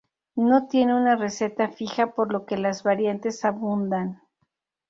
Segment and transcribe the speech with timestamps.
[0.37, 4.19] No tiene una receta fija, por lo que las variantes abundan.